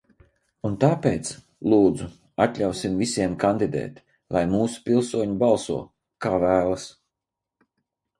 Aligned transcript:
Un 0.67 0.75
tāpēc, 0.83 1.27
lūdzu, 1.73 2.07
atļausim 2.45 2.95
visiem 3.01 3.35
kandidēt, 3.43 3.99
lai 4.37 4.43
mūsu 4.55 4.81
pilsoņi 4.87 5.37
balso, 5.45 5.77
kā 6.27 6.33
vēlas. 6.45 6.87